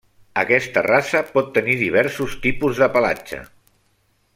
Aquesta 0.43 0.81
raça 0.87 1.21
pot 1.35 1.51
tenir 1.59 1.77
diversos 1.83 2.37
tipus 2.47 2.83
de 2.85 2.91
pelatge. 2.97 3.45